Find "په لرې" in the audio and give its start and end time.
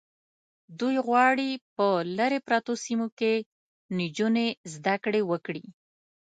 1.75-2.39